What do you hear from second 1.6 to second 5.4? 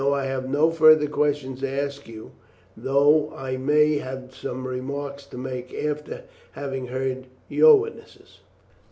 ask you, though I may have some remarks to